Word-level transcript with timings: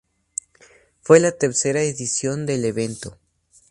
Fue 1.01 1.19
la 1.19 1.31
tercera 1.31 1.83
edición 1.83 2.47
del 2.47 2.65
evento. 2.65 3.19